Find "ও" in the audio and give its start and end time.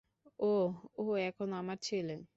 0.97-1.05